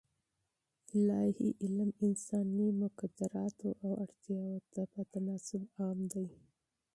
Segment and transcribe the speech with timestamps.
[0.95, 6.27] الاهي علم انساني مقدراتو او اړتیاوو ته په تناسب عام دی.